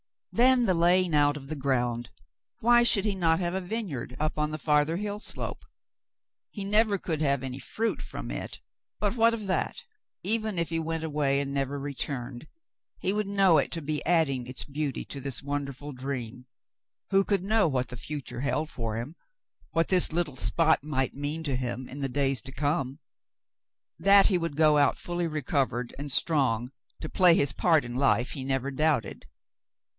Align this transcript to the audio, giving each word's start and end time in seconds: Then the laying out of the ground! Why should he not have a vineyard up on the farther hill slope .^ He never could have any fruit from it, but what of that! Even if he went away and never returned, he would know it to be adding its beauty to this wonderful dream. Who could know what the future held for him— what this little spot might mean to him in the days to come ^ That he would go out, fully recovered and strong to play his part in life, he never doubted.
Then 0.33 0.63
the 0.65 0.73
laying 0.73 1.13
out 1.13 1.37
of 1.37 1.47
the 1.47 1.57
ground! 1.57 2.09
Why 2.59 2.81
should 2.83 3.05
he 3.05 3.13
not 3.13 3.39
have 3.39 3.53
a 3.53 3.61
vineyard 3.61 4.15
up 4.19 4.39
on 4.39 4.49
the 4.49 4.57
farther 4.57 4.97
hill 4.97 5.19
slope 5.19 5.59
.^ 5.19 5.59
He 6.49 6.63
never 6.63 6.97
could 6.97 7.21
have 7.21 7.43
any 7.43 7.59
fruit 7.59 8.01
from 8.01 8.31
it, 8.31 8.61
but 8.97 9.15
what 9.15 9.33
of 9.35 9.45
that! 9.47 9.83
Even 10.23 10.57
if 10.57 10.69
he 10.69 10.79
went 10.79 11.03
away 11.03 11.39
and 11.39 11.53
never 11.53 11.77
returned, 11.77 12.47
he 12.97 13.13
would 13.13 13.27
know 13.27 13.59
it 13.59 13.71
to 13.73 13.81
be 13.81 14.03
adding 14.05 14.47
its 14.47 14.63
beauty 14.63 15.03
to 15.05 15.19
this 15.19 15.43
wonderful 15.43 15.91
dream. 15.91 16.45
Who 17.11 17.23
could 17.25 17.43
know 17.43 17.67
what 17.67 17.89
the 17.89 17.97
future 17.97 18.41
held 18.41 18.69
for 18.69 18.95
him— 18.97 19.15
what 19.73 19.89
this 19.89 20.11
little 20.13 20.37
spot 20.37 20.81
might 20.81 21.13
mean 21.13 21.43
to 21.43 21.55
him 21.57 21.87
in 21.87 21.99
the 21.99 22.09
days 22.09 22.41
to 22.43 22.51
come 22.51 22.93
^ 24.01 24.03
That 24.03 24.27
he 24.27 24.37
would 24.37 24.55
go 24.55 24.77
out, 24.79 24.97
fully 24.97 25.27
recovered 25.27 25.93
and 25.99 26.09
strong 26.11 26.71
to 27.01 27.09
play 27.09 27.35
his 27.35 27.51
part 27.53 27.83
in 27.85 27.95
life, 27.95 28.31
he 28.31 28.43
never 28.45 28.71
doubted. 28.71 29.25